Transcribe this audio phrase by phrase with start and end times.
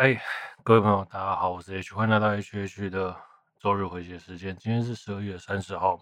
[0.00, 0.18] 哎，
[0.64, 3.14] 各位朋友，大家好，我是 H，欢迎来到 H H 的
[3.58, 4.56] 周日回血时间。
[4.56, 6.00] 今天是十二月三十号，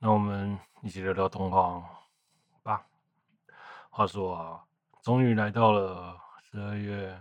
[0.00, 1.80] 那我们一起聊聊动画
[2.64, 2.84] 吧。
[3.90, 4.64] 话说啊，
[5.04, 7.16] 终于来到了十二月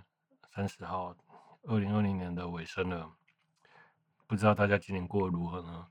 [0.50, 1.16] 三十号，
[1.68, 3.08] 二零二零年的尾声了。
[4.26, 5.86] 不知道大家今年过得如何呢？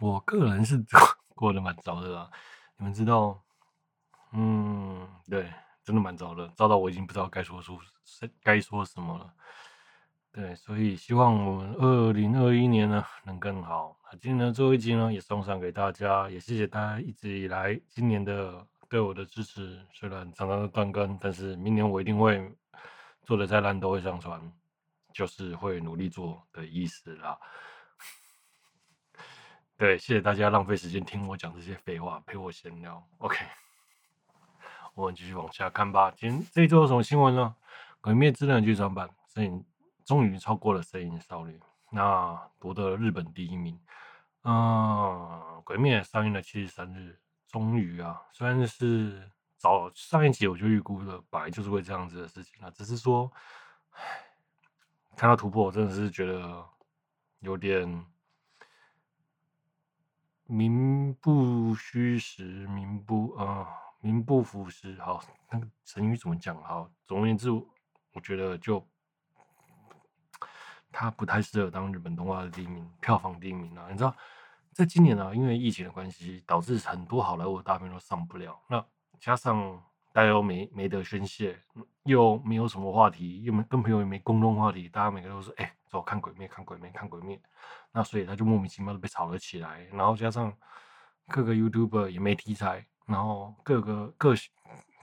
[0.00, 0.84] 我个人是
[1.34, 2.30] 过得蛮糟的啦。
[2.76, 3.42] 你们知道，
[4.32, 5.50] 嗯，对。
[5.82, 7.78] 真的蛮糟的，糟到我已经不知道该说出
[8.42, 9.32] 该说什么了。
[10.32, 13.98] 对，所以希望我们二零二一年呢能更好。
[14.04, 19.84] 那今天的最后一集呢也送上给大家，也谢谢大家一直以来今年的对我的支持。
[19.92, 22.52] 虽然常常的断更，但是明年我一定会
[23.24, 24.40] 做的再烂都会上传，
[25.12, 27.36] 就是会努力做的意思啦。
[29.76, 33.04] 对，谢谢大家浪费时间听我讲这些废话，陪我闲聊。
[33.18, 33.36] OK。
[34.94, 36.10] 我们继续往下看吧。
[36.10, 37.54] 今天这一周有什么新闻呢？
[38.00, 39.64] 《鬼灭之刃》剧场版声影
[40.04, 41.56] 终于超过了《神隐少女》，
[41.90, 43.78] 那夺得了日本第一名。
[44.42, 44.52] 嗯，
[45.64, 53.30] 《鬼灭》上映了七十三日，终于啊，虽然是早上一集我就预估了，本来就是会这样子的事情啊，只是说，
[55.16, 56.64] 看到突破，我真的是觉得
[57.40, 58.04] 有点
[60.46, 63.68] 名不虚实，名不啊。
[64.00, 66.56] 名不符实，好，那个成语怎么讲？
[66.62, 68.82] 好，总而言之，我觉得就
[70.90, 73.86] 他不太适合当日本动画的第一名，票房第一名啊。
[73.90, 74.14] 你知道，
[74.72, 78.58] 在今年啊，因为疫情的关系，导致很多好莱坞大片都上不了。
[78.68, 78.84] 那
[79.18, 79.80] 加上
[80.12, 81.60] 大家又没没得宣泄，
[82.04, 87.40] 又没有什么话题，又没跟朋友也没共同话题，大家每个都是：“哎、走，看鬼灭，看鬼灭，看鬼灭。”
[87.92, 89.84] 那所以他就莫名其妙的被炒了起来。
[89.92, 90.52] 然后加上
[91.28, 92.86] 各个 YouTuber 也没题材。
[93.10, 94.34] 然后各个各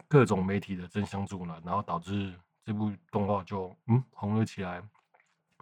[0.07, 4.81] 各种媒体的争相助澜，然后导致这部动画就嗯红了起来，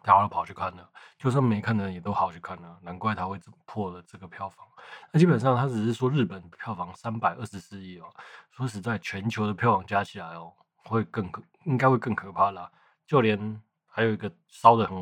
[0.03, 4.63] 大家跑去看了，就算没看的也都好去看了，难怪他会破了这个票房。
[5.11, 8.06] 那基本上他只是说日本票房三百二十四亿哦，
[8.51, 12.72] 说实在，全球的票房加起来哦，会更可应该会更可怕啦。
[13.07, 14.95] 就连还有一个烧得很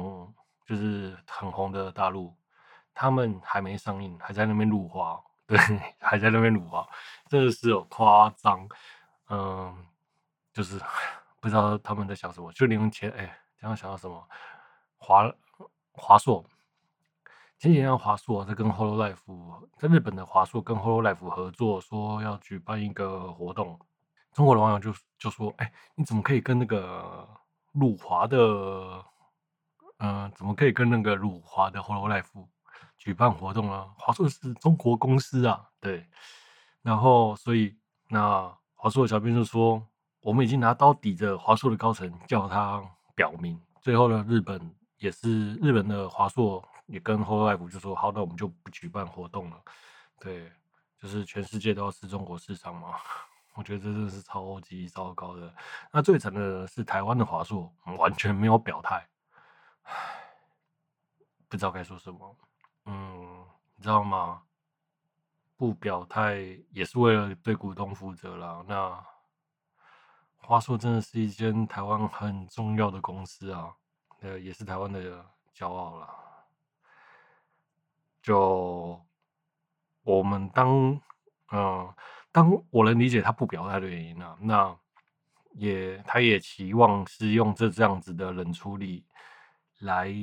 [0.65, 2.33] 就是很红的大陆，
[2.93, 5.21] 他们还没上映，还在那边入画。
[5.45, 5.57] 对，
[5.99, 6.87] 还在那边撸啊，
[7.27, 8.67] 真的是有夸张，
[9.29, 9.85] 嗯，
[10.53, 10.79] 就是
[11.39, 12.51] 不知道他们在想什么。
[12.53, 13.25] 就连前哎，
[13.59, 14.27] 刚刚想到什么？
[14.97, 15.29] 华
[15.91, 16.43] 华硕，
[17.57, 23.77] 前几天华硕在跟 Hololive，在日本的华硕跟 Hololive 合作，说要举办一个活动。
[24.31, 27.27] 中国的网友就就说：“哎，你怎么可以跟那个
[27.73, 28.37] 辱华的，
[29.97, 32.47] 嗯、怎么可以跟那个辱华的 Hololive？”
[33.03, 36.07] 举办活动啊，华硕是中国公司啊，对，
[36.81, 37.77] 然后所以
[38.07, 39.85] 那华硕的小编就说，
[40.21, 42.81] 我们已经拿刀抵着华硕的高层，叫他
[43.13, 43.61] 表明。
[43.81, 49.61] 最后呢，日本也是日本的华硕也跟厚爱府就说，好，那我们就不举办活动了。
[50.21, 50.49] 对，
[50.97, 52.93] 就是全世界都要吃中国市场嘛，
[53.55, 55.53] 我觉得这真的是超级糟糕的。
[55.91, 59.05] 那最惨的是台湾的华硕完全没有表态，
[59.81, 59.93] 唉，
[61.49, 62.33] 不知道该说什么。
[62.85, 63.45] 嗯，
[63.75, 64.41] 你知道吗？
[65.55, 68.65] 不表态也是为了对股东负责啦。
[68.67, 69.01] 那
[70.37, 73.73] 华硕真的是一间台湾很重要的公司啊，
[74.19, 76.09] 呃，也是台湾的骄傲啦。
[78.21, 78.99] 就
[80.01, 80.99] 我们当，
[81.51, 81.93] 嗯，
[82.31, 84.75] 当我能理解他不表态的原因啊，那
[85.53, 89.05] 也他也期望是用这这样子的冷处理
[89.79, 90.13] 来。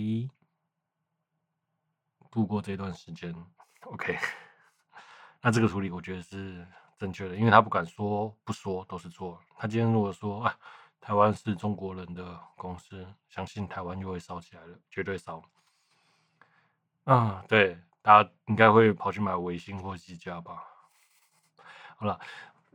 [2.30, 3.34] 度过这段时间
[3.82, 4.16] ，OK，
[5.42, 9.38] 那这个处理我觉得是正确的，因为他不敢说不说都是错。
[9.56, 10.56] 他今天如果说啊，
[11.00, 15.42] 台湾是中国人的公司，相信台湾就会烧起来了，绝对烧。
[17.04, 20.62] 啊，对，大家应该会跑去买微星或技嘉吧。
[21.96, 22.20] 好了，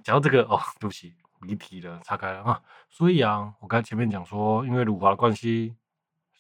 [0.04, 2.62] 讲到这个哦，对不起，离题了，岔开了啊。
[2.90, 5.76] 所以啊，我刚才前面讲说，因为辱华的关系。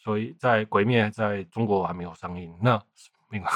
[0.06, 2.80] 所以在《鬼灭》在中国还没有上映，那
[3.28, 3.50] 那个，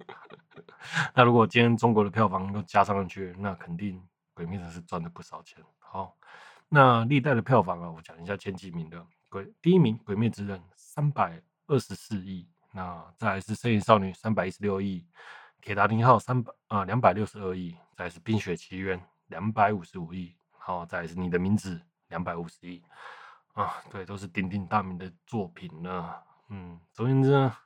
[1.14, 4.00] 那如果今天中国的票房又加上去，那肯定
[4.32, 5.62] 《鬼灭》是赚了不少钱。
[5.78, 6.16] 好，
[6.70, 9.06] 那历代的票房啊，我讲一下前几名的。
[9.28, 15.00] 鬼第一名《鬼灭之刃》三百二十四亿，那再来是《神隐少女》三百一十六亿，
[15.60, 21.78] 《铁达尼号》三百啊两百六十二亿，再来是《冰雪奇缘》两百五十五亿，好，再来是你的名字
[22.08, 22.82] 两百五十亿。
[23.52, 26.14] 啊，对，都是鼎鼎大名的作品呢。
[26.48, 27.56] 嗯，总而言之呢，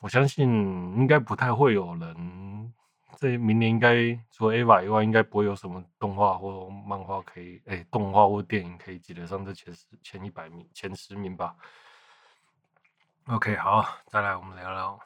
[0.00, 0.48] 我相信
[0.96, 2.74] 应该不太会有人
[3.16, 3.94] 这明年应该
[4.32, 11.54] 除了 AVA 以外，应该不会有什么动画或漫画可以，哎、动画或电影可以挤得上这前十、前一百名、前十名吧。
[13.26, 14.98] OK，好，再来我们聊聊《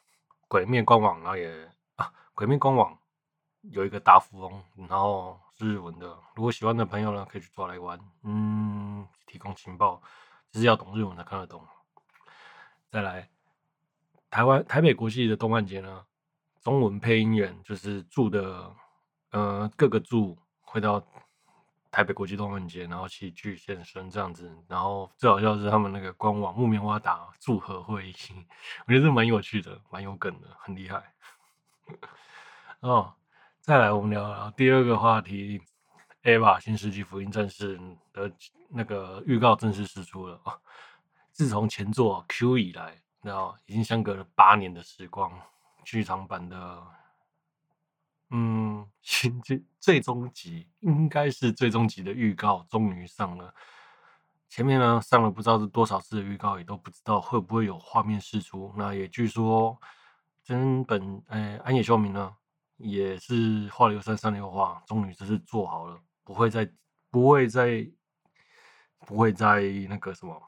[0.48, 2.98] 鬼灭》官网，然后也啊，《鬼灭》官网
[3.70, 7.98] 有一个大富翁，然后是日文的，如果喜欢的朋友呢，可以去抓来玩。
[8.22, 10.02] 嗯，提供情报，
[10.50, 11.62] 就是要懂日文才看得懂。
[12.90, 13.28] 再来，
[14.30, 16.04] 台湾台北国际的动漫节呢？
[16.60, 18.74] 中文配音员就是住的，
[19.30, 21.02] 呃，各个住会到
[21.90, 24.50] 台北国际动漫节，然后喜剧现身这样子。
[24.66, 28.14] 然后最好笑是他们那个官网木棉花打祝贺会议，
[28.86, 31.14] 我觉得这蛮有趣的，蛮有梗的，很厉害。
[32.80, 33.14] 哦，
[33.68, 35.58] 再来我们聊聊第二个话题，
[36.22, 37.78] 《EVA 新世纪福音战士》
[38.14, 38.32] 的
[38.70, 40.40] 那个预告正式释出了。
[41.32, 45.30] 自从前作 Q 以来，然后已经相隔了八年的时光。
[45.84, 46.82] 剧场版的，
[48.30, 53.52] 嗯，新最最终集应该是最终集的预告终于上了。
[54.48, 58.72] 前面呢上了不知道是多少次的预告，也都不知道会不会有画面释出。
[58.78, 59.78] 那也据说
[60.42, 62.34] 真本哎安野秀明呢
[62.78, 66.68] 也是画了有三三六画，终于这是做好了，不会再
[67.10, 67.86] 不会再
[69.00, 70.42] 不会再那个什么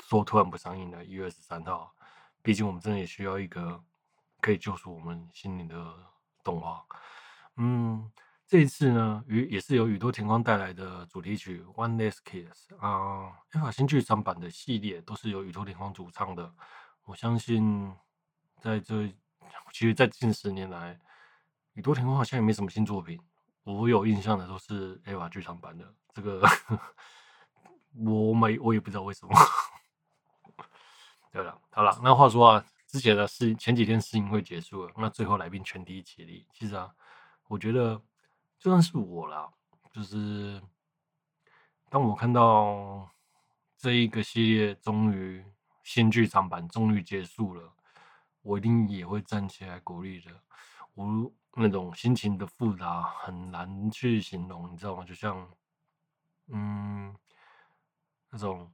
[0.00, 1.94] 说突然不上映了一月二十三号。
[2.42, 3.80] 毕竟我们真的也需要一个
[4.40, 5.94] 可以救赎我们心灵的
[6.42, 6.84] 动画。
[7.56, 8.10] 嗯，
[8.48, 16.52] 这一次呢，宇也是由宇多田光带来的主题曲《One Last Kiss》啊，《EVA 新剧场版》的系列都是由宇多田光主唱的。
[17.04, 17.94] 我相信，
[18.60, 19.14] 在这
[19.72, 20.98] 其实，在近十年来，
[21.74, 23.18] 宇多田光好像也没什么新作品。
[23.64, 26.42] 我有印象的都是《EVA 剧场版》的，这个
[27.94, 29.34] 我没我也不知道为什么。
[31.30, 36.46] 对了，好了，那话说啊，之前的试前几天试映会结束了，那最后来宾全体起立。
[36.52, 36.92] 其实啊，
[37.48, 37.94] 我觉得
[38.58, 39.48] 就算是我啦，
[39.92, 40.60] 就是
[41.88, 43.08] 当我看到
[43.78, 45.44] 这一个系列终于
[45.82, 47.72] 新剧场版终于结束了，
[48.42, 50.30] 我一定也会站起来鼓励的。
[50.94, 55.04] 我那种心情的复杂很难去形容，你知道吗？
[55.04, 55.48] 就像
[56.48, 57.14] 嗯，
[58.30, 58.70] 那种。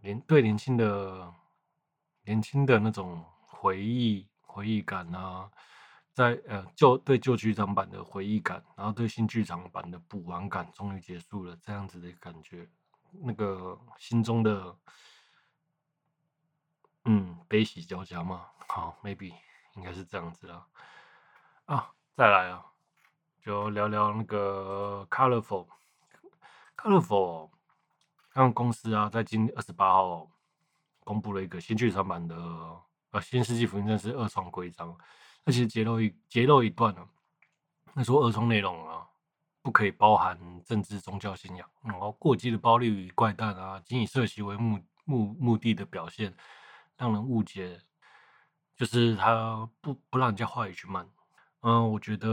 [0.00, 1.34] 年对年轻的
[2.22, 5.50] 年轻的那种回忆回忆感啊，
[6.14, 12.68] 在呃旧对旧剧场版的回忆感，然后对新剧场版的补完感，终于结束了，这样子的感觉，
[13.10, 14.72] 那个心中的
[17.10, 19.32] 嗯悲喜交加嘛，好，maybe
[19.76, 20.66] 应该是这样子啦。
[21.64, 22.62] 啊，再来啊，
[23.42, 27.48] 就聊聊那个 Colorful，Colorful。
[28.34, 30.28] 他们公司啊，在今二十八号
[31.02, 32.84] 公布了一个新剧场版的呃
[33.22, 34.92] 《新世纪福音战士二创规章》，
[35.44, 37.08] 那其实揭露一揭露一段呢、啊，
[37.94, 39.08] 那说二创内容啊，
[39.62, 46.36] 不可以包含政治宗教信仰，然后过激的暴力与怪诞啊，仅以色情为目目目的的表现，
[46.98, 47.80] 让人误解，
[48.76, 51.08] 就是他不不让人家话语权慢。
[51.60, 52.28] 嗯，我觉得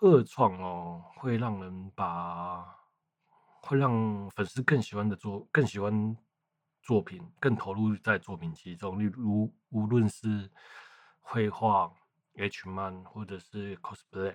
[0.00, 2.78] 二创哦，会让人把。
[3.62, 6.16] 会让粉丝更喜欢的作，更喜欢
[6.82, 8.98] 作品，更投入在作品其中。
[8.98, 10.50] 例如，无论是
[11.20, 11.92] 绘画、
[12.36, 14.34] H 漫或者是 cosplay，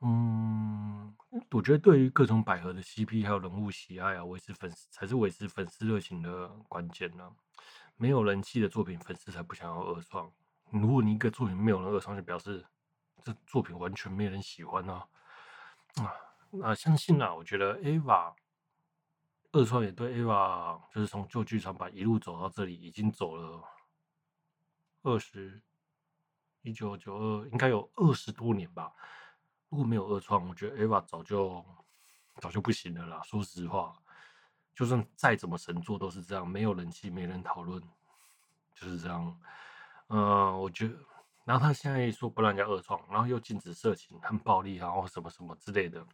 [0.00, 1.16] 嗯，
[1.50, 7.32] 我觉得对于各种百合的 CP 还有人物喜爱啊，维持粉丝才是维持粉丝热情的关键呢、
[7.96, 10.32] 没有人气的作品，粉丝才不想要二创。
[10.70, 12.64] 如果你一个作品没有人二创，就表示
[13.22, 15.06] 这作品完全没人喜欢啊。
[15.96, 16.12] 啊，
[16.50, 18.34] 那相信啊，我觉得 EVA。
[19.52, 23.62] 二创也对 EVA，就是从旧剧场版一路走到这里，已经走了
[25.02, 25.62] 二十
[26.62, 28.92] 一九九二，应该有二十多年吧。
[29.68, 31.64] 如果没有二创，我觉得 EVA 早就
[32.40, 33.22] 早就不行了啦。
[33.22, 33.96] 说实话，
[34.74, 37.82] 就算再怎么神作都是这样，没有人气，没人讨论，
[38.74, 39.40] 就是这样。
[40.08, 40.94] 嗯，我觉得，
[41.44, 46.04] 然后他现在说不让人家恶创，然后又禁止色情和暴力，然后什么什么之类的。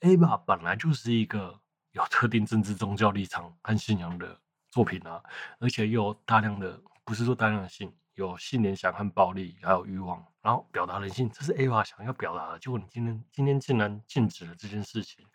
[0.00, 1.58] EVA 本来就是一个。
[1.92, 4.38] 有特定政治宗教立场和信仰的
[4.70, 5.20] 作品啊，
[5.58, 12.58] 而且又有大量的，不是说大量的性，有性联想和暴力，还有欲望，然后表达人性，这是 EVA 想要表达的。
[12.58, 15.26] 结果你今天今天竟然禁止了这件事情，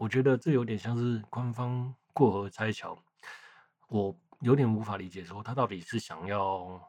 [0.00, 2.98] 我觉得这有点像是官方过河拆桥，
[3.88, 6.80] 我有点无法理解，说他到底是想要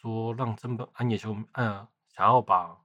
[0.00, 2.80] 说让真本安野秀明，呃，想要把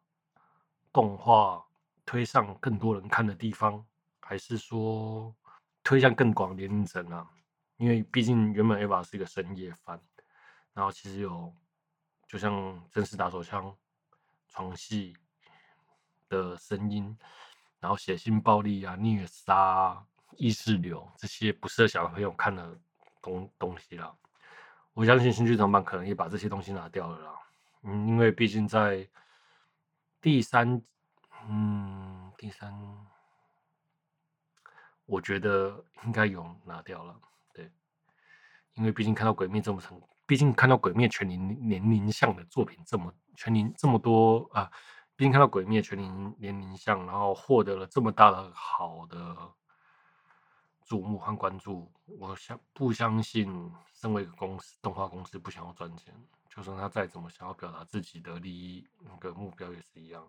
[0.92, 1.64] 动画
[2.04, 3.86] 推上更多人看的地方。
[4.22, 5.36] 还是说
[5.84, 7.30] 推向更广年龄层啊？
[7.78, 10.02] 因为毕竟原本 EVA 是一个深夜番，
[10.74, 11.54] 然后其实有
[12.28, 13.78] 就像真实打手枪
[14.48, 15.16] 床戏
[16.28, 17.16] 的声音，
[17.84, 20.06] 然后血腥暴力啊、虐杀、啊、
[20.38, 22.80] 意识流这些不适合小朋友看的
[23.22, 24.16] 东东西啦。
[24.94, 27.36] 我相信新剧场版可能也把这些东西拿掉了啦。
[27.82, 29.06] 嗯，因为毕竟在
[30.22, 30.82] 第三，
[31.50, 32.74] 嗯，第三，
[35.06, 37.14] 我觉得应该有拿掉了。
[37.54, 37.70] 对，
[38.76, 44.72] 因为毕竟看到《鬼灭》这么成，毕竟看到《鬼灭》全龄年龄向的作品这么全龄这么多啊，
[45.16, 49.52] 并看到《鬼灭》全龄年龄像，然后获得了这么大的好的
[50.84, 56.14] 注目和关注，我相不相信，身为一个公司动画公司不想要赚钱。
[56.50, 60.28] 就算他再怎么想要表达自己的利益，那个目标也是一样。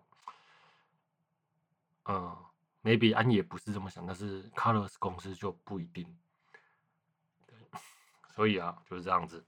[2.05, 2.35] 嗯
[2.83, 6.17] ，maybe 安野不是这么想，但是 Colors 公司就不一定。
[8.33, 9.45] 所以啊，就是这样子。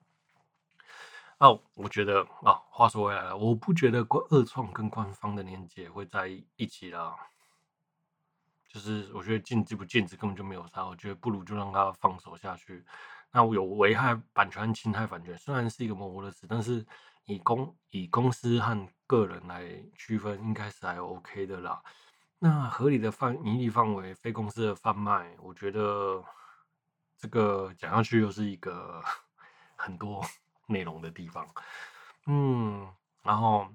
[1.39, 7.15] 哦，我觉得啊，话说回来了，我不觉得官二创跟官方的连接会在一起啦。
[8.67, 12.85] 就是我觉得禁止不禁止根本就没有差，我觉得不如就让他放手下去。
[13.31, 16.85] 那我有危害版权、侵害版权，虽然是一个模糊的词，但是
[17.25, 21.81] 以公以公司和个人来区分，应该是还 OK 的啦。
[22.37, 26.23] 那合理的范盈利范围，非公司的贩卖，我觉得
[27.17, 29.03] 这个讲下去又是一个
[29.75, 30.23] 很多
[30.67, 31.49] 内容的地方。
[32.29, 32.93] 嗯，
[33.23, 33.69] 然后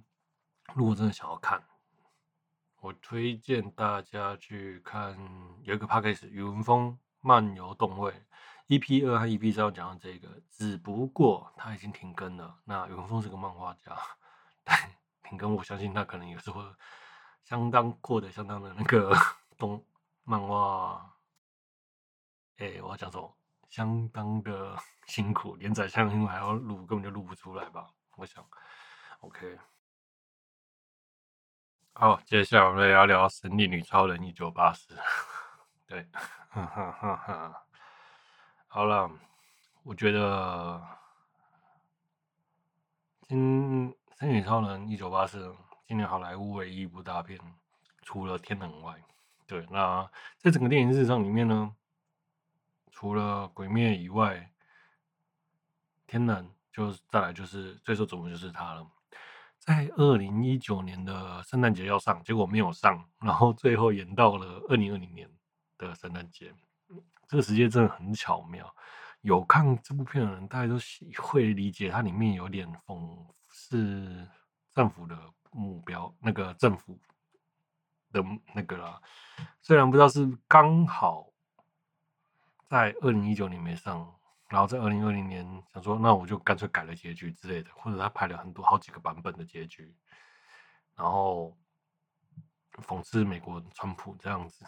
[0.75, 1.65] 如果真的想要看，
[2.81, 5.19] 我推荐大家去看
[5.63, 8.13] 有一个 Podcast 雨文风漫游动绘。
[8.69, 12.59] EP 二和 EP 三要讲到这个，只不过他已经停更了。
[12.65, 13.97] 那永峰是个漫画家，
[14.63, 14.79] 但
[15.23, 16.63] 停更，我相信他可能也是会
[17.45, 19.17] 相当过得相当的那个
[19.57, 19.83] 动
[20.25, 21.17] 漫画。
[22.59, 23.35] 哎、我要讲什么？
[23.71, 27.91] 相当的辛苦，连载相因为还要录，根本就录不出来吧？
[28.17, 28.45] 我想
[29.21, 29.59] ，OK。
[31.95, 34.95] 好，接下来我们要聊《神力女超人一九八四》。
[35.87, 36.07] 对，
[36.49, 37.67] 哈哈哈。
[38.69, 39.11] 好了，
[39.83, 40.77] 我觉得
[43.29, 45.49] 《新神女超人一九八四》
[45.87, 47.39] 今年好莱坞唯一一部大片，
[48.03, 49.03] 除了《天能》外，
[49.47, 51.75] 对，那在整个电影日常里面呢，
[52.91, 54.37] 除了《鬼灭》以外，
[56.07, 58.87] 《天能》就再来就是最受瞩目就是他了。
[59.59, 65.31] 在二零一九年的圣诞节要上，结果没有上，然后最后延到了二零二零年
[65.79, 66.53] 的圣诞节。
[67.29, 68.75] 这个时间真的很巧妙，
[69.21, 70.77] 有看这部片的人，大家都
[71.23, 73.17] 会理解它里面有点讽
[73.49, 74.29] 刺
[74.75, 75.17] 政府的
[75.51, 76.99] 目标，那个政府
[78.11, 79.01] 的那个啦。
[79.61, 81.29] 虽然不知道是刚好
[82.67, 84.13] 在二零一九年没上，
[84.53, 85.43] 然后在二零二零年
[85.73, 89.97] 想说，那我就干脆改了结局之类的，或者他拍了很多好几个版本的结局，
[90.95, 91.57] 然后
[92.87, 94.67] 讽刺美国川普这样子。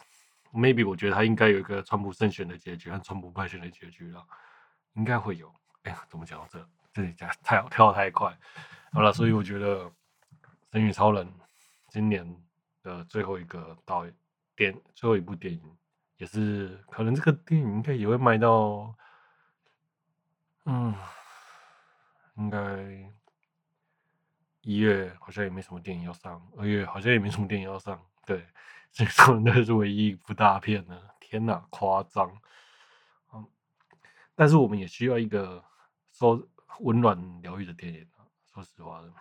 [0.54, 4.26] maybe 我觉得他应该有一个川普胜选的结局和川普败选的结局了，
[4.94, 5.52] 应该会有。
[5.82, 6.66] 哎呀，怎么讲到这？
[6.90, 8.34] 这里讲太，跳太快。
[8.90, 9.84] 好了，所以我觉得
[10.72, 11.26] 《神与超人》
[11.88, 12.24] 今年
[12.82, 14.14] 的最后一个导演
[14.56, 15.76] 电最后一部电影，
[16.16, 18.96] 也是可能这个电影应该也会卖到，
[20.64, 20.94] 嗯，
[22.36, 22.58] 应该
[24.62, 28.46] 一月好像也没什么电影要上，二月好像也没什么电影要上，对。
[28.96, 30.96] 这种那是唯一一部大片呢！
[31.18, 32.30] 天哪，夸张！
[33.32, 33.44] 嗯，
[34.36, 35.60] 但是我们也需要一个
[36.12, 36.40] 说
[36.78, 38.22] 温暖疗愈的电影啊。
[38.52, 39.12] 说实话的，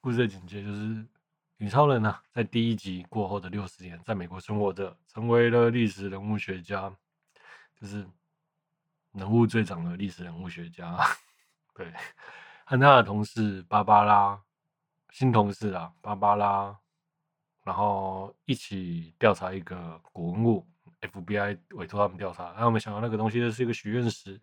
[0.00, 1.04] 故事的情节就是
[1.56, 6.88] 女超人呢、啊，在第一集过后的六十年，在美国生活着，成为了历史人物学家，
[7.74, 8.06] 就是
[9.16, 10.96] 人物最长的历史人物学家。
[11.74, 11.92] 对，
[12.64, 14.40] 和他的同事芭芭拉，
[15.10, 16.76] 新同事啊，芭芭拉。
[17.64, 20.64] 然后一起调查一个古文物
[21.00, 24.40] ，FBI 委托他们调查，然后我们想到那个东西就是一个许愿石，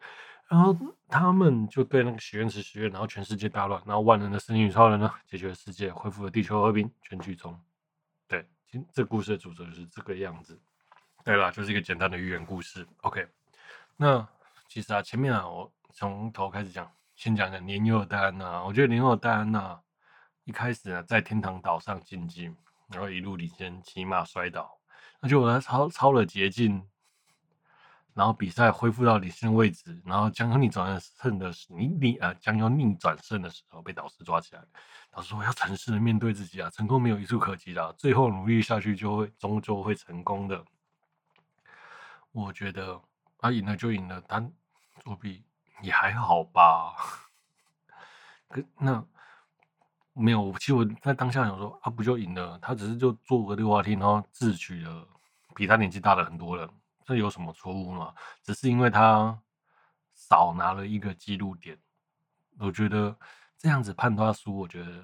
[0.49, 0.75] 然后
[1.07, 6.91] 他们就对那个许愿石许愿，然后全世界大乱，然后万能的神女超人呢解决了世界，恢复了地球和平。
[7.01, 7.57] 全剧终，
[8.27, 10.59] 对，今这故事的主角就是这个样子。
[11.23, 12.85] 对啦，就是一个简单的寓言故事。
[13.03, 13.25] OK，
[13.95, 14.27] 那
[14.73, 18.63] 其实啊，前面啊，我从头开始讲，先讲讲年幼的戴安娜。
[18.63, 19.79] 我觉得年幼的戴安娜
[20.45, 22.51] 一开始呢，在天堂岛上竞技。
[22.87, 24.79] 然后一路领先，骑马摔倒，
[25.19, 26.83] 那就他超超了捷径，
[28.15, 34.63] 然后比赛恢复到领先位置，然后将要逆转胜的时，你你啊将要逆转胜的时候被导师抓起来，
[35.11, 40.65] 导师说要诚实的面对自己啊，成功没有一蹴可及的，最后努力下去就会终究会成功的。
[42.31, 42.99] 我觉得
[43.37, 44.43] 他赢了就赢了，他
[45.03, 45.43] 作弊
[45.81, 46.95] 也还好吧。
[48.47, 49.05] 可那。
[50.15, 52.55] 没有，其实我在当下想说，啊，不就赢了？
[52.59, 55.07] 他只是就坐个溜滑梯，然后智取了
[55.55, 56.69] 比他年纪大的很多人，
[57.03, 58.13] 这有什么错误吗？
[58.43, 59.35] 只是因为他
[60.13, 61.75] 少拿了一个记录点，
[62.59, 63.17] 我觉得
[63.57, 65.03] 这样子判他输，我觉得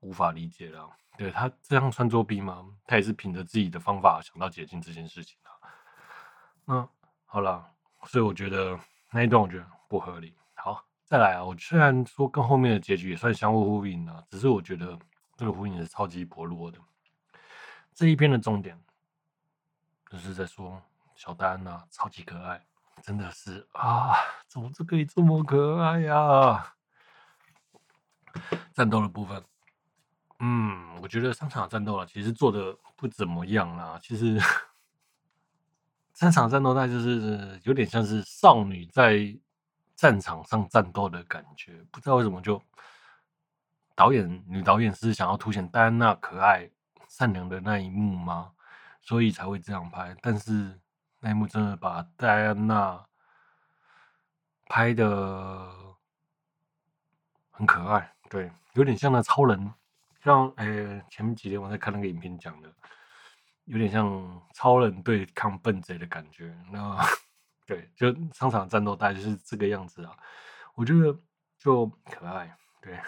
[0.00, 0.88] 无法理解了。
[1.18, 2.66] 对，他这样算作弊吗？
[2.86, 5.52] 他也是凭着自己的方法想到解禁这件事情啊。
[6.64, 6.88] 那
[7.26, 7.70] 好了，
[8.06, 8.80] 所以我觉得
[9.12, 10.34] 那一段我觉得不合理。
[10.54, 10.82] 好。
[11.04, 11.44] 再来啊！
[11.44, 14.98] 我虽然说跟后面的结局也算相互呼应啊，只是我觉得
[15.36, 16.78] 这个呼应是超级薄弱的。
[17.92, 18.82] 这一篇的重点
[20.10, 20.80] 就是在说
[21.14, 22.58] 小丹呐超级可爱，
[23.02, 24.14] 真的是啊，
[24.48, 26.74] 怎么这可以这么可爱呀、啊？
[28.72, 29.44] 战斗的部分，
[30.38, 33.98] 嗯，我觉得上场战斗啊，其实做的不怎么样啦。
[34.00, 34.40] 其实
[36.22, 39.36] 三场战斗，那就是有点像是少女在。
[39.94, 42.60] 战场上战斗的感觉，不知道为什么就
[43.94, 46.68] 导演女导演是想要凸显戴安娜可爱
[47.06, 48.50] 善良的那一幕吗？
[49.00, 50.16] 所以才会这样拍。
[50.20, 50.76] 但是
[51.20, 53.00] 那一幕真的把戴安娜
[54.66, 55.94] 拍得
[57.52, 59.72] 很可爱，对，有点像那超人，
[60.24, 62.72] 像诶、欸、前几天我在看那个影片讲的，
[63.64, 66.56] 有点像超人对抗笨贼的感觉。
[66.70, 66.96] 那。
[67.64, 70.14] 对，就商场战斗大概就是这个样子啊，
[70.74, 71.16] 我觉得
[71.56, 72.54] 就可爱。
[72.82, 73.00] 对，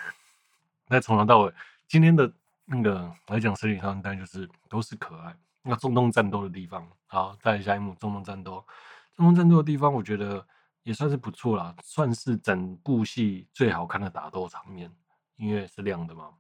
[0.87, 1.53] 那从头到尾，
[1.89, 2.33] 今天的
[2.65, 5.37] 那个来讲，实体上大概就是都是可爱。
[5.61, 8.65] 那中东战斗的地方，好，再来下一幕中东战斗。
[9.13, 10.47] 中东战斗的地方，我觉得
[10.85, 14.91] 也算是不错啦，算是整部戏最好看的打斗场面，
[15.35, 16.31] 因为是亮的嘛，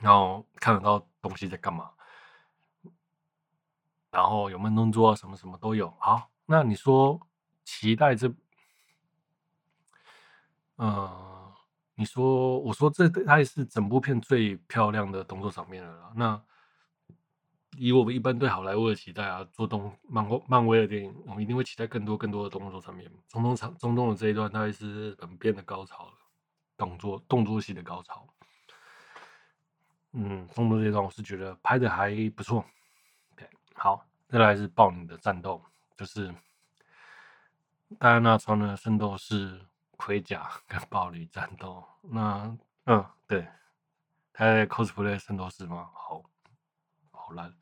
[0.00, 1.88] 然后看得到东西在干嘛，
[4.12, 6.30] 然后有慢动作啊，什么什么都有，好。
[6.44, 7.18] 那你说
[7.64, 8.30] 期待这，
[10.76, 11.52] 呃，
[11.94, 16.12] 你说我说这它也是整部片最漂亮的动作场面了。
[16.14, 16.40] 那
[17.78, 23.10] 以我们一般对好莱坞的期待啊，做动漫漫威的电影，我们一定会期待更多更多的动作场面。
[23.28, 26.12] 中东场中东的这一段大概是本片的高潮了，
[26.76, 28.28] 动作动作戏的高潮。
[30.12, 32.62] 嗯，中东这一段我是觉得拍的还不错。
[33.82, 35.60] 好，再来是暴女的战斗。
[35.96, 36.32] 就是
[37.98, 39.60] 戴安娜穿的圣斗士
[39.96, 43.44] 盔甲 跟暴力战斗，那嗯对，
[44.32, 45.90] 他在 cosplay 圣斗士吗？
[45.92, 46.22] 好
[47.10, 47.52] 好烂，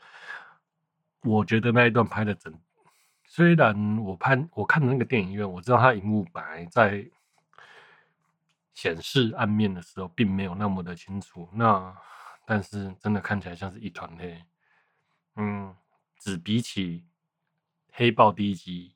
[1.22, 2.54] 我觉得那一段拍的真，
[3.24, 7.02] 虽然我拍我看的那个电影院，我知道它荧幕本来在
[8.74, 11.96] 显示暗面的时候并没有那么的清楚，那
[12.44, 14.44] 但是真的看起来像是一团黑，
[15.36, 15.74] 嗯，
[16.20, 17.04] 只比起。
[17.92, 18.94] 黑豹第一集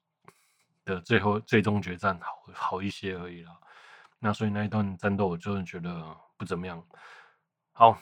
[0.84, 3.52] 的最后最终决战好好一些而已啦，
[4.20, 6.82] 那所以那一段战斗我就是觉得不怎么样。
[7.72, 7.98] 好，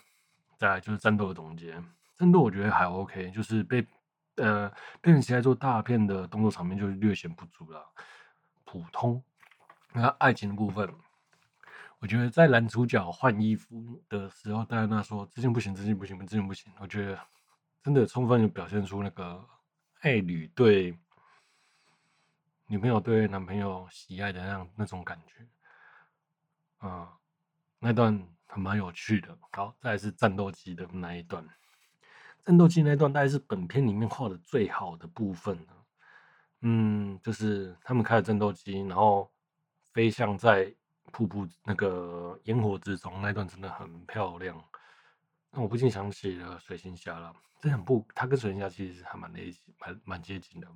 [0.58, 1.82] 再来就是战斗的总结，
[2.14, 3.84] 战斗我觉得还 OK，就是被
[4.36, 7.84] 呃变成起来做大片的动作场面就略显不足了，
[8.64, 9.20] 普通。
[9.94, 10.94] 那爱情的部分，
[11.98, 17.18] 我觉得在男主角换衣服的时候，戴安娜说：“这件不行，这件不行，这件不行。”我觉得
[17.82, 19.48] 真的充分的表现出那个。
[20.00, 20.98] 爱侣对
[22.66, 25.46] 女朋友对男朋友喜爱的那样那种感觉，
[26.80, 27.08] 嗯，
[27.78, 29.38] 那段还蛮有趣的。
[29.52, 31.48] 好，再来是战斗机的那一段，
[32.44, 35.56] 战斗机那一段大概是本片里面画的最好的部分。
[36.62, 39.30] 嗯，就是他们开着战斗机，然后
[39.92, 40.74] 飞向在
[41.12, 44.60] 瀑布那个烟火之中，那段真的很漂亮。
[45.54, 47.32] 那我不禁想起了水行侠了。
[47.60, 50.66] 这两部它跟水行侠其实还蛮类似，蛮蛮接近的。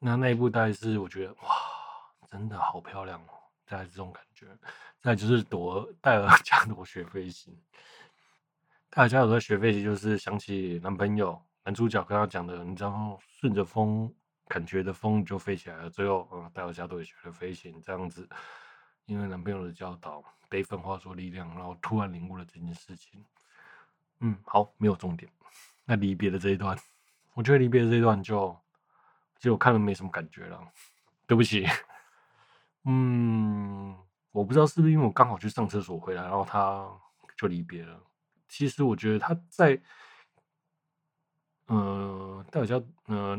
[0.00, 1.48] 那那一部大概是我觉得哇，
[2.28, 3.30] 真的好漂亮哦，
[3.64, 4.46] 大概是这种感觉。
[5.00, 7.56] 再就是朵戴尔 加朵学飞行，
[8.90, 14.12] 戴尔加朵在学飞行，就是想起男朋友男主角跟他讲的，你知道顺着风，
[14.48, 15.88] 感觉的风就飞起来了。
[15.88, 18.28] 最后，嗯，戴尔加朵也学了飞行，这样子，
[19.06, 23.24] 因为男朋友的教导，悲愤化作力量，然后突然领悟了这件事情。
[24.20, 25.30] 嗯，好，没有重点。
[25.84, 26.76] 那离别的这一段，
[27.34, 28.54] 我觉得离别的这一段就，
[29.38, 30.60] 就我看了没什么感觉了。
[31.26, 31.66] 对不起，
[32.84, 33.96] 嗯，
[34.32, 36.88] 我不知道是不是因为我刚好去上厕所回来，然后他
[37.36, 38.00] 就离别了。
[38.48, 39.80] 其实我觉得他在，
[41.66, 43.36] 呃，戴尔加，呃，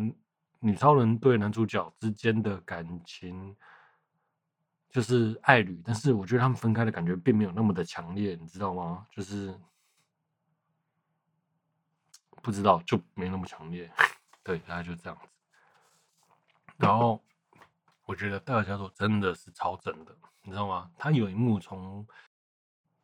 [0.60, 3.56] 女超人对男主角之间的感情
[4.90, 9.06] 就是爱侣，但是我觉得他们分开的感觉并没有那么的强烈，你知道吗？
[9.12, 9.54] 就是。
[12.42, 13.92] 不知道就没那么强烈，
[14.44, 15.28] 对，大概就这样子。
[16.78, 17.22] 然后
[18.06, 20.90] 我觉得戴尔家族真的是超正的，你知道吗？
[20.98, 22.08] 他有一幕从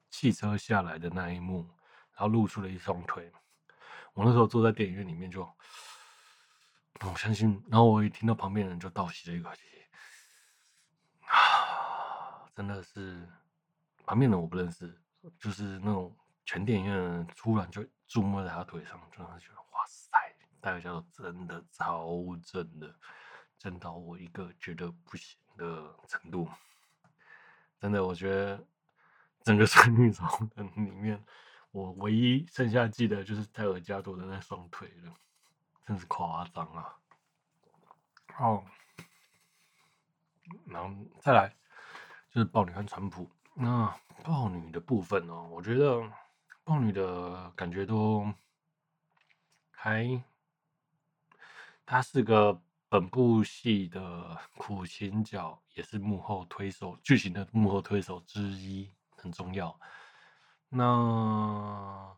[0.10, 1.68] 汽车下来的那一幕，
[2.14, 3.32] 然后露出了一双腿。
[4.14, 5.44] 我那时候坐在电影院里面就，
[7.02, 9.62] 就我相信，然后我一听到旁边人就倒吸了一口气，
[11.28, 13.28] 啊，真的是
[14.06, 14.98] 旁边人我不认识，
[15.38, 20.18] 就是那种全电影院突然就注目在他腿上，真的觉得哇塞，
[20.62, 22.08] 戴尔加朵真的超
[22.44, 22.96] 正的，
[23.58, 26.48] 正到我一个觉得不行的程度。
[27.80, 28.66] 真的，我觉得
[29.44, 31.24] 整个《神女超人》里面，
[31.72, 35.14] 我唯一剩下记得就是戴尔加多的那双腿了，
[35.86, 36.96] 真是夸张啊！
[38.40, 38.64] 哦，
[40.66, 41.54] 然后再来
[42.32, 43.30] 就是豹女和川普。
[43.54, 46.02] 那豹女的部分哦，我觉得
[46.66, 48.30] 豹女的感觉都
[49.72, 50.22] 还，
[51.86, 52.62] 她是个。
[52.88, 59.78] 本部戏的苦情角也是幕后推手，剧情的幕后推手之一，很重要。
[60.70, 62.16] 那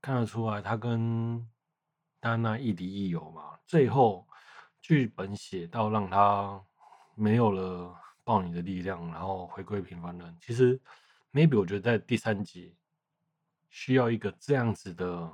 [0.00, 1.44] 看得出来，他跟
[2.20, 3.58] 丹娜亦敌亦友嘛。
[3.66, 4.28] 最后
[4.80, 6.62] 剧本写到让他
[7.16, 10.38] 没有了豹女的力量，然后回归平凡人。
[10.40, 10.80] 其实
[11.32, 12.76] ，maybe 我觉得在第三集
[13.70, 15.32] 需要一个这样子的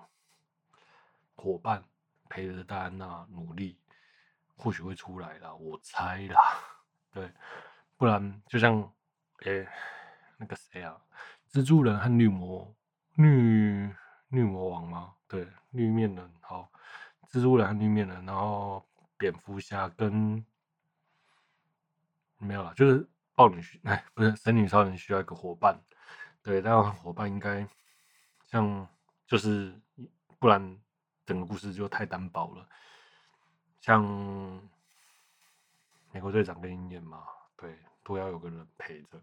[1.34, 1.82] 伙伴
[2.28, 3.78] 陪着戴安娜努力。
[4.56, 6.40] 或许会出来啦，我猜啦，
[7.12, 7.28] 对，
[7.96, 8.88] 不然就像，
[9.40, 9.66] 诶、
[10.36, 10.96] 那个谁啊，
[11.50, 12.72] 蜘蛛人和绿魔
[13.14, 13.92] 绿
[14.28, 15.12] 绿魔王吗？
[15.26, 16.70] 对，绿面人，好，
[17.28, 18.86] 蜘蛛人和绿面人，然后
[19.18, 20.46] 蝙蝠侠跟
[22.38, 25.76] 没有了，就是豹女需，哎，不是神女超人需要一个伙伴，
[26.44, 27.66] 对，但伙伴应该
[28.54, 28.88] 像
[29.26, 29.74] 就是，
[30.38, 30.78] 不然
[31.26, 32.68] 整个故事就太单薄了。
[33.80, 34.00] 像
[36.12, 37.24] 美国队长跟鹰眼嘛，
[37.56, 39.20] 对，都要有个人陪着，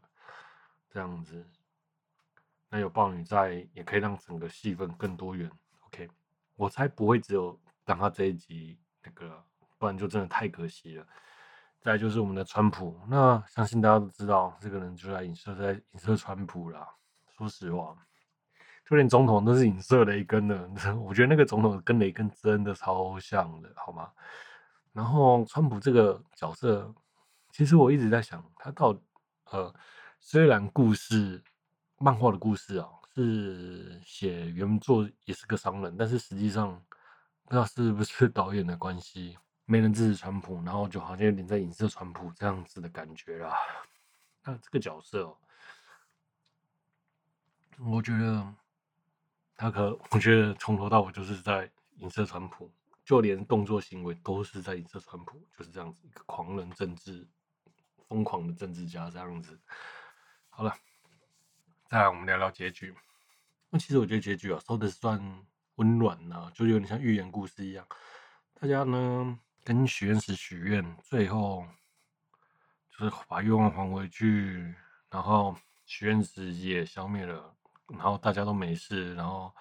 [0.90, 1.48] 这样子。
[2.68, 5.50] 那有豹女在，也可以让整个戏份更多元。
[5.86, 6.10] OK，
[6.58, 9.42] 我猜不会只有让他这一集那个，
[9.78, 11.08] 不然就真的太可惜了。
[11.80, 16.94] 再就是我们的川普，那相信大家都知道，这个人就在影射在影射川普啦。
[17.30, 17.96] 说实话。
[18.86, 24.12] 就连总统都是影射雷根的， 我觉得那个总统跟雷根真的超像的，好吗？
[24.94, 26.94] 然后川普这个角色，
[27.52, 28.94] 其实我一直在想，他到
[29.52, 29.74] 呃，
[30.20, 31.42] 虽然故事
[31.98, 36.74] 漫画的故事啊是写原作也是个商人，但是实际上
[37.46, 43.56] 不知道是不是导演的关系，没人支持川普，然后就好像有点在影射川普这样子的感觉啦。
[44.44, 45.38] 那这个角色，
[47.80, 48.46] 我觉得
[49.62, 52.72] 他可，我觉得从头到尾就是在影射川普。
[53.04, 57.28] 就连动作行为都是在影射川普，就是这样子一个狂人政治、
[58.08, 59.60] 疯狂的政治家这样子。
[60.50, 60.74] 好了，
[61.88, 62.96] 再来我们聊聊结局。
[63.70, 65.20] 那其实我觉得结局啊，收的算
[65.76, 67.86] 温暖呐，就有点像寓言故事一样。
[68.54, 71.66] 大家呢跟许愿石许愿，最后
[72.98, 74.74] 就是把愿望还回去，
[75.10, 77.56] 然后许愿石也消灭了，
[77.92, 79.54] 然后大家都没事，然后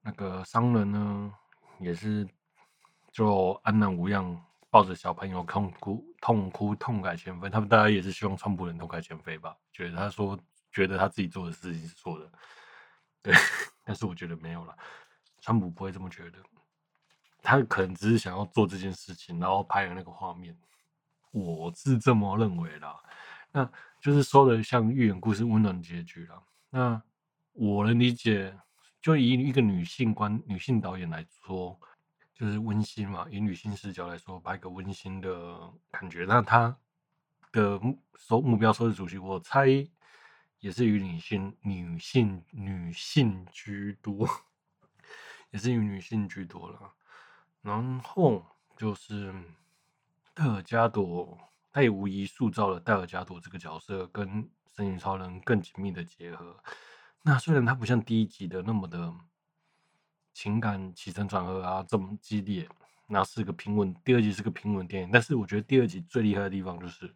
[0.00, 1.32] 那个商人呢？
[1.78, 2.26] 也是，
[3.12, 7.50] 就安然无恙，抱着小朋友痛哭痛哭痛改前非。
[7.50, 9.54] 他们大家也是希望川普能痛改前非吧？
[9.72, 10.38] 觉得他说
[10.72, 12.32] 觉得他自己做的事情是错的，
[13.22, 13.34] 对。
[13.84, 14.76] 但是我觉得没有了，
[15.40, 16.38] 川普不会这么觉得。
[17.42, 20.56] 他可能只是想要做这件事情，然后拍了那个画面。
[21.30, 22.96] 我是这么认为的。
[23.52, 26.42] 那就是说的像寓言故事温暖结局了。
[26.70, 27.02] 那
[27.52, 28.56] 我能理解。
[29.02, 31.78] 就以一个女性观、女性导演来说，
[32.34, 33.24] 就是温馨嘛。
[33.30, 36.24] 以女性视角来说，拍一个温馨的感觉。
[36.24, 36.76] 那她
[37.52, 39.68] 的目收目标收视主席，我猜
[40.58, 44.28] 也是以女性、女性、女性居多，
[45.52, 46.92] 也是以女性居多了。
[47.62, 48.44] 然后
[48.76, 49.32] 就是
[50.34, 51.38] 戴尔加朵，
[51.70, 56.54] 她也无疑塑造了戴尔加朵这个角色跟神女超人更紧密的结合。
[57.22, 59.12] 那虽然它不像第一集的那么的
[60.34, 62.68] 情感起承转合啊这么激烈，
[63.06, 63.94] 那是个平稳。
[64.04, 67.12] 第二集是个平稳电影，但是我觉得第二集最厉害的地方就是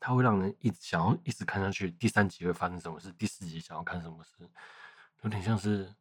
[0.00, 1.90] 它会让人一直想要一直看下去。
[1.90, 3.12] 第三集会发生什么事？
[3.12, 4.48] 第四集想要看什么事？
[5.22, 5.94] 有点像是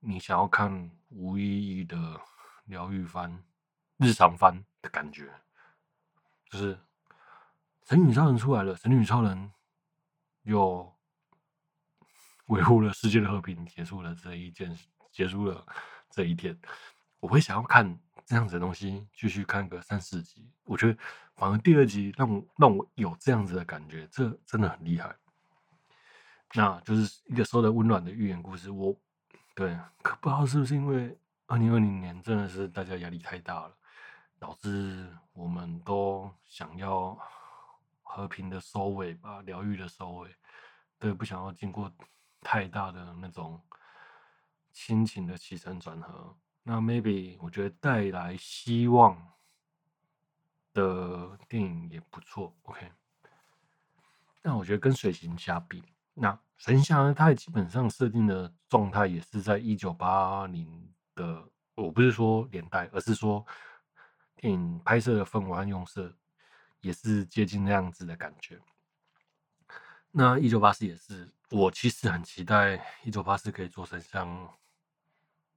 [0.00, 2.20] 你想要看无意义的
[2.66, 3.42] 疗愈番、
[3.96, 5.32] 日常番的感觉，
[6.48, 6.78] 就是
[7.84, 9.50] 神女超人出来了，神女超人
[10.42, 10.92] 又。
[12.46, 14.76] 维护了世界的和平，结束了这一件，
[15.10, 15.64] 结束了
[16.10, 16.58] 这一天。
[17.18, 20.50] 我会想要看这样子的东西，继续看个三四集。
[20.64, 20.98] 我觉得
[21.36, 25.16] 反而第二集让我让我有这样子的感觉，这真的很厉害。
[26.52, 28.70] 那就是一个说的温暖的寓言故事。
[28.70, 28.94] 我
[29.54, 33.74] 对，可不知道是不是因为二零二零年真的是大家压力太大了，
[34.38, 37.16] 导致我们都想要
[38.14, 40.36] 和平的收尾吧，疗愈的收尾，
[40.98, 41.90] 对，不想要经过
[42.42, 43.58] 太大的那种
[44.70, 46.36] 亲情的起承转合。
[46.62, 49.16] 那 maybe 我觉得带来希望
[50.74, 52.92] 的电影也不错，OK。
[54.42, 63.42] 那我觉得跟水行侠比，那水行侠呢，它基本上设定的状态也是在一九八零的，我不是说年代，而是说
[64.36, 66.14] 电影拍摄的氛围和用色
[66.82, 68.60] 也是接近那样子的感觉。
[70.10, 74.48] 那一九八四也是，我其实很期待一九八四可以做成像。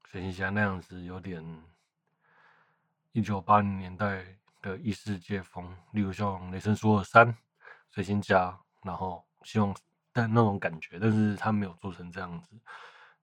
[0.08, 1.44] 水行侠那样子有点
[3.12, 4.26] 一九八零年代
[4.62, 7.28] 的异世界风，例如像《雷神索尔三》、
[7.90, 8.50] 《水行侠》，
[8.88, 9.76] 然后希望
[10.14, 12.58] 但那种感觉，但是他没有做成这样子。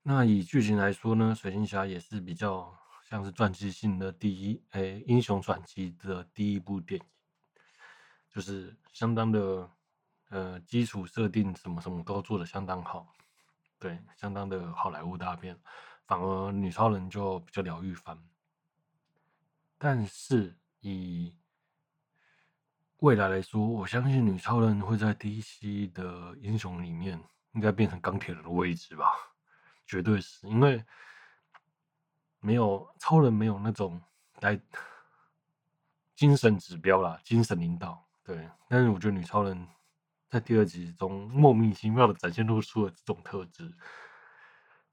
[0.03, 2.71] 那以剧情来说呢，《水行侠》也是比较
[3.09, 7.07] 像是传奇性的第一，诶、英雄传奇的第一部电影，
[8.33, 9.69] 就是相当的
[10.29, 13.13] 呃基础设定，什么什么都做的相当好，
[13.77, 15.57] 对，相当的好莱坞大片。
[16.05, 18.21] 反而女超人就比较疗愈番，
[19.77, 21.33] 但是以
[22.97, 27.21] 未来来说，我相信女超人会在 DC 的英雄里面
[27.53, 29.05] 应该变成钢铁人的位置吧，
[29.85, 30.83] 绝对是因为
[32.39, 34.01] 没有超人没有那种
[34.41, 34.59] 来
[36.15, 39.67] 精神指标啦，精神领导对，但是我觉得女超人
[40.29, 43.71] 在第二集中莫名其妙的展现露出了这种特质。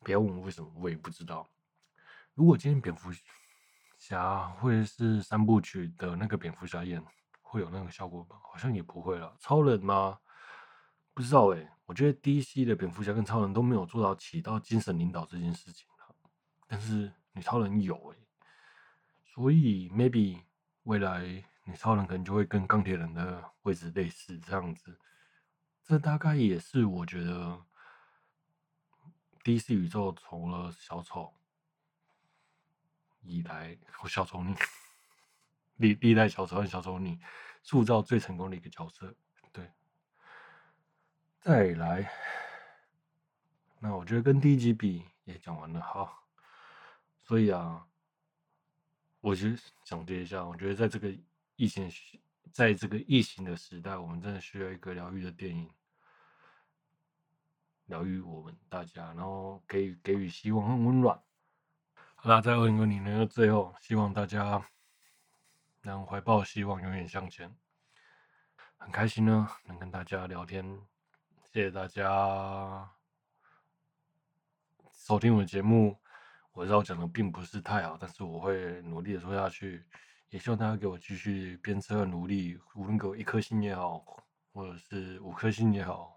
[0.01, 1.49] 不要问我为什么，我也不知道。
[2.35, 3.11] 如果今天蝙蝠
[3.99, 7.05] 侠会是三部曲的那个蝙蝠侠演，
[7.43, 8.37] 会有那个效果吗？
[8.43, 9.37] 好像也不会了。
[9.39, 10.19] 超人吗？
[11.13, 15.87] 不知道诶、我觉得 DC 的蝙蝠侠跟超人都没有做到起到精神领导这件事情，
[16.67, 18.17] 但是女超人有诶、
[19.35, 20.41] 所以 maybe
[20.85, 24.99] 未来超人可能就会跟钢铁人的位置类似这样子。
[25.83, 27.65] 这大概也是我觉得。
[29.43, 31.33] DC 宇宙从了小丑
[33.23, 34.55] 以来，或小丑女
[35.77, 37.19] 历历代小丑和小丑女
[37.63, 39.17] 塑造最成功的一个角色。
[39.51, 39.73] 对，
[41.41, 42.13] 再来，
[43.79, 45.81] 那我觉得跟第一集比也讲完了。
[45.81, 46.23] 好，
[47.17, 47.87] 所以啊，
[49.23, 51.11] 我其实总结一下，我觉得在这个
[51.61, 51.93] 疫情，
[52.51, 55.71] 在这个疫情的时代，我们真的需要一个疗愈的电影。
[57.85, 61.23] 疗愈我们大家，然后给予给予希望和温暖。
[62.25, 64.67] 那在二零二零年的最后，希望大家
[65.83, 67.55] 能怀抱希望，永远向前。
[68.79, 70.65] 很开心呢，能跟大家聊天，
[71.53, 72.91] 谢谢大家
[74.95, 76.01] 收听我的节目。
[76.53, 79.85] 我知道讲的并不是太好，但是我会努力的说下去。
[80.31, 84.05] 也希望大家给我继续鞭策和努力，无论给我一颗星也好，
[84.53, 86.17] 或者是五颗星也好。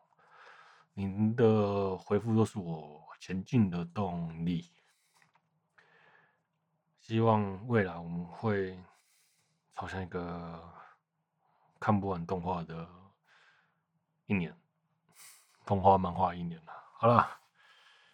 [0.93, 4.71] 您的回复都是我前进的动力。
[6.99, 8.80] 希望未来我们会
[9.73, 10.63] 朝向一个
[11.80, 12.88] 看不完动画的
[14.28, 14.56] 一年，
[15.65, 16.71] 动画漫画一年了。
[16.93, 17.28] 好了，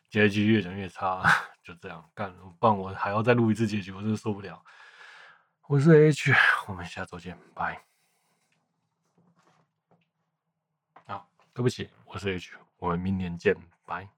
[0.10, 1.24] 结局越讲越差，
[1.62, 4.64] 就这样干，不然我还要再录一次结局，我真的受不了。
[5.70, 6.34] 我是 H，
[6.68, 7.80] 我们下周见，拜。
[11.06, 12.58] 好，对不起，我是 H。
[12.80, 13.56] 我们明年见，
[13.86, 14.10] 拜。